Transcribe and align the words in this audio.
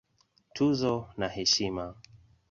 Tuzo 0.55 0.93
na 1.19 1.27
Heshima 1.35 1.85